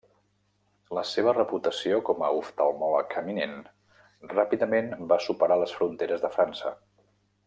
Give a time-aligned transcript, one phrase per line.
[0.97, 3.55] La seva reputació com a oftalmòleg eminent
[4.35, 6.73] ràpidament va superar les fronteres de França.